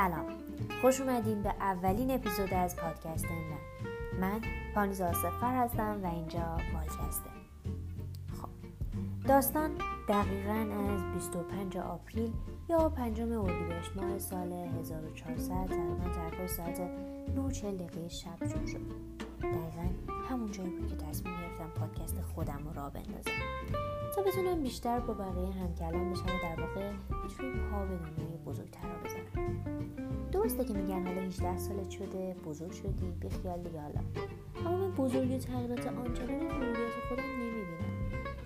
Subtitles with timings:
[0.00, 0.26] سلام.
[0.80, 3.60] خوش اومدین به اولین اپیزود از پادکست من.
[4.20, 4.40] من
[4.74, 7.30] پانیز آصفر هستم و اینجا پادکسته.
[8.40, 8.48] خب
[9.28, 9.70] داستان
[10.08, 12.32] دقیقا از 25 آپریل
[12.68, 16.80] یا 5 اردیبهشت ماه سال 1400 تقریبا طرف ساعت
[17.36, 18.80] 9 دقیقه شب شروع شد.
[19.42, 23.30] دقیقا همون جایی بود که تصمیم گرفتم پادکست خودم رو را بندازم.
[24.16, 26.92] تا بتونم بیشتر با بقیه همکلام بشم و در واقع
[27.24, 29.80] بتونیم پا به دنیای بزرگتر رو بزنم
[30.32, 34.00] درسته که میگن حالا 18 سالت شده بزرگ شدی بیخیال دیگه حالا.
[34.66, 37.80] اما من بزرگی تغییرات آنچنانی رویات خودم نمی‌بینم.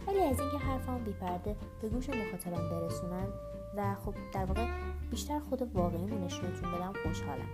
[0.07, 3.29] ولی از اینکه حرفام بیپرده به گوش مخاطبم برسونم
[3.77, 4.67] و خب در واقع
[5.11, 7.49] بیشتر خود واقعیمو نشونتون بدم خوشحالم.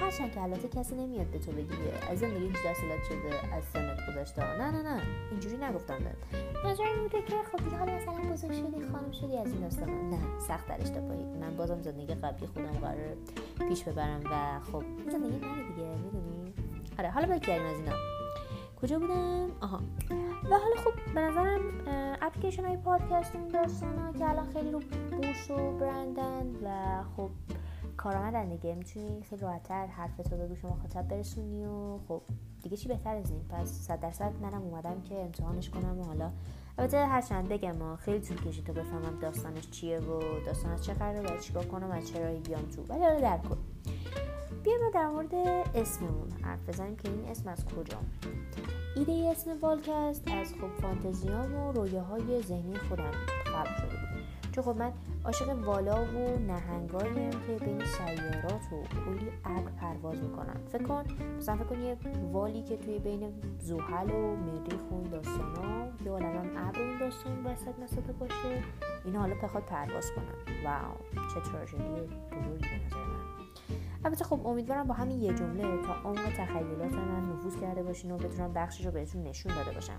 [0.00, 1.74] هرچند که البته کسی نمیاد به تو بگی
[2.10, 5.02] از زندگی 18 سالت شده از سنت گذاشته نه نه نه.
[5.30, 6.44] اینجوری نگفتم بهت.
[6.64, 10.66] نظر بوده که خب حالا مثلا بزرگ شدی خانم شدی از این داستانا نه سخت
[10.68, 13.16] در اشتباهی من بازم زندگی قبلی خودم قرار
[13.68, 16.54] پیش ببرم و خب زندگی منه دیگه می‌دونی؟
[16.98, 17.96] آره حالا بگذاریم از اینا.
[18.82, 19.80] کجا بودم؟ آها.
[20.44, 21.60] و حالا خب به نظرم
[22.22, 27.30] اپلیکیشن های پادکست این داستان ها که الان خیلی رو بورس و برندن و خب
[28.00, 28.74] کارآمدن دیگه.
[28.74, 32.22] می‌تونی خیلی راحتتر حرف تو به گوش مخاطب برسونی و خب
[32.62, 33.44] دیگه چی بهتر از این.
[33.48, 36.30] پس صد درصد منم اومدم که امتحانش کنم و حالا
[36.78, 41.36] البته هرچند بگم خیلی طول کشید تا بفهمم داستانش چیه و داستان از چه قراره
[41.36, 42.82] و چیکار کنم چه راهی بیام تو.
[42.82, 43.56] ولی حالا در کل.
[44.64, 45.34] بیایم در مورد
[45.74, 47.98] اسممون حرف بزنیم که این اسم از کجا
[48.96, 53.12] ایده اسم والکست از خب فانتزیام و رویاهای ذهنی خودم
[53.44, 54.09] خلق شده بود.
[54.52, 54.92] چون خب من
[55.24, 61.04] عاشق والا و نهنگاییم که بین سیارات و کلی ابر پرواز می‌کنن فکر کن
[61.38, 61.96] مثلا فکر کن یه
[62.32, 67.46] والی که توی بین زحل و مریخ و این داستانا یه عالم ابر اون داستان
[67.46, 68.62] وسط مسافه باشه.
[69.04, 70.64] اینا حالا بخواد پرواز کنن.
[70.64, 73.39] واو چه تراژدی بزرگی به نظر من.
[74.04, 78.16] البته خب امیدوارم با همین یه جمله تا عمق تخیلات من نفوذ کرده باشین و
[78.16, 79.96] بتونم بخشش رو بهتون نشون داده باشم.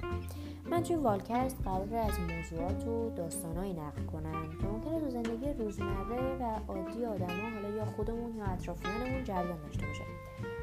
[0.72, 6.38] من توی والکست قرار از موضوعات و داستانهایی نقل کنم که ممکنه تو زندگی روزمره
[6.40, 10.04] و عادی آدما حالا یا خودمون یا اطرافیانمون جریان داشته باشه.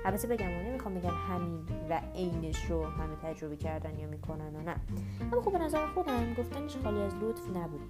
[0.05, 1.61] البته بگم و نمی‌خوام بگم همین
[1.91, 4.77] و عینش رو همه تجربه کردن یا می‌کنن و نه.
[5.33, 7.81] اما خب به نظر خودم گفتنش خالی از لطف نبود.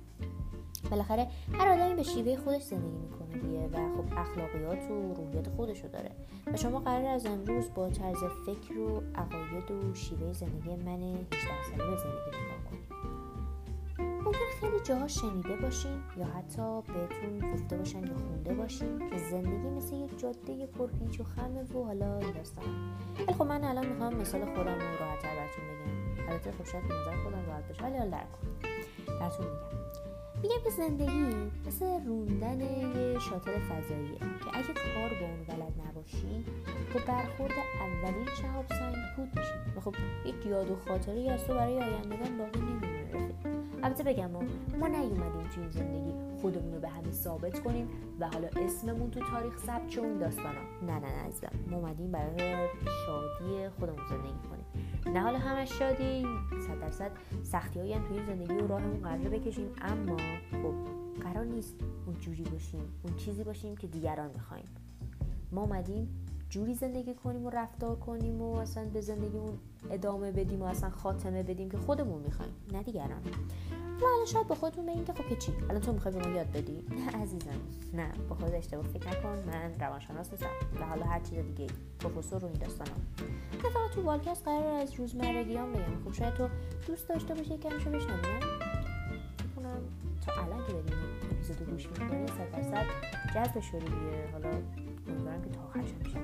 [0.90, 5.88] بالاخره هر آدمی به شیوه خودش زندگی می‌کنه دیگه و خب اخلاقیات و روحیات خودشو
[5.88, 6.10] داره.
[6.46, 11.62] و شما قرار از امروز با طرز فکر و عقاید و شیوه زندگی من 18
[11.70, 12.88] ساله زندگی نگاه کنید.
[13.98, 19.68] ممکن خیلی جاها شنیده باشین یا حتی بهتون گفته باشن یا خونده باشین که زندگی
[19.68, 22.64] مثل یک جاده پرپیچ و خمه و حالا داستان.
[23.18, 26.28] ولی خب من الان می‌خوام مثال خودم رو راحتتر براتون بگم.
[26.28, 28.48] البته خب شاید نظر خودم راحت باشه ولی حالا در کن
[29.20, 30.07] براتون میگم.
[30.42, 36.44] میگم که زندگی مثل روندن یه شاتل فضاییه که اگه کار با اون بلد نباشی
[36.94, 39.76] با برخورد اولین شهاب سنگ پود میشی.
[39.76, 39.94] و خب
[40.24, 42.98] یک یاد و خاطری از تو برای آیندگان باقی نمیمونه
[43.82, 44.42] البته بگم ما,
[44.80, 47.88] ما نیومدیم توی این زندگی خودمون رو به همه ثابت کنیم
[48.20, 50.60] و حالا اسممون تو تاریخ ثبت چه اون داستانا.
[50.86, 51.50] نه نه نه عزیزم.
[51.70, 52.68] ما اومدیم برای
[53.06, 55.14] شادی خودمون زندگی کنیم.
[55.14, 56.26] نه حالا همش شادی
[56.68, 57.10] صد درصد
[57.42, 59.68] سختی هایی هم توی زندگی و راهمون قرار بکشیم.
[59.82, 60.16] اما
[60.50, 60.74] خب
[61.22, 61.74] قرار نیست
[62.06, 64.64] اون جوری باشیم اون چیزی باشیم که دیگران می‌خوایم.
[65.52, 66.08] ما اومدیم
[66.50, 69.58] جوری زندگی کنیم و رفتار کنیم و اصلا به زندگیمون
[69.90, 72.52] ادامه بدیم و اصلا خاتمه بدیم که خودمون می‌خوایم.
[72.72, 73.22] نه دیگران.
[74.00, 76.36] و الان شاید با خودتون بگین که خب که چی؟ الان تو می‌خوای به ما
[76.36, 77.60] یاد بدی؟ نه عزیزم.
[77.94, 79.28] نه با خود اشتباه فکر نکن.
[79.28, 80.46] من روانشناس نیستم.
[80.80, 81.66] و حالا هر چیز دیگه
[82.00, 82.92] پروفسور رو این داستانا.
[83.94, 86.04] تو والکست قرار از روزمرگیام بگم.
[86.04, 86.48] خب شاید تو
[86.86, 88.22] دوست داشته باشی یکم شو بشنوی.
[89.56, 89.80] کنم
[90.26, 90.98] تا الان که داریم
[91.32, 92.84] اپیزودو گوش می‌کنی صد درصد
[93.34, 94.32] جذب شدی دیگه.
[94.32, 94.48] حالا
[95.08, 96.20] امیدوارم که تا آخرش هم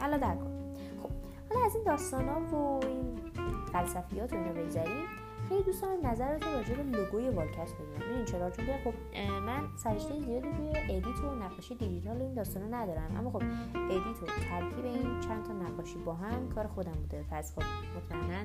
[0.00, 1.10] حالا در کن خب
[1.50, 3.16] حالا از این داستانا و این
[3.72, 5.06] فلسفیات رو اینو بگذریم.
[5.48, 8.94] خیلی دوست دارم نظرت راجع به لوگوی والکست بدونم ببین چرا؟ چون خب
[9.46, 13.16] من سررشته زیادی روی edit و نقاشی دیجیتال این داستانا ندارم.
[13.16, 13.42] اما خب
[13.74, 15.03] edit و ترکیب این
[15.46, 17.24] تا نقاشی با هم کار خودم بوده.
[17.30, 17.62] پس خب
[17.96, 18.44] مطمئنا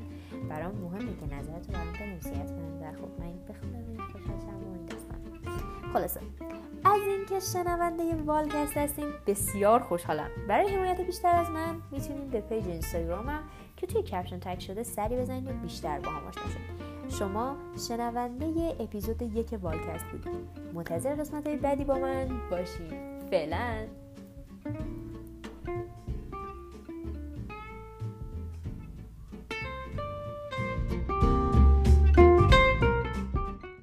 [0.49, 2.79] برام مهمه که نظرت رو برام بنویسی حتما.
[2.81, 4.01] و خب من بخونم این و
[4.73, 6.19] این خلاصه.
[6.85, 10.29] از اینکه شنونده والکست هستی بسیار خوشحالم.
[10.47, 13.43] برای حمایت بیشتر از من می‌تونید به page اینستاگرامم
[13.77, 16.43] که توی کپشن تگ شده سری بزنید و بیشتر با هم آشنا
[17.09, 17.55] شما
[17.87, 20.49] شنونده اپیزود یک والکست بودید.
[20.73, 22.93] منتظر قسمت های بعدی با من باشید.
[23.29, 23.85] فعلا.